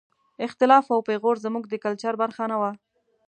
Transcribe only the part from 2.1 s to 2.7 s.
برخه نه